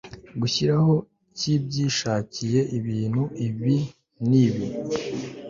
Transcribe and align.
gushyiraho 0.39 0.93
kibyishakiye 1.37 2.59
ibintu 2.77 3.23
ibi 3.47 3.75
n 4.29 4.31
ibi 4.45 4.65